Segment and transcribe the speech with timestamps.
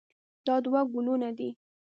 [0.45, 1.49] دا دوه ګلونه دي.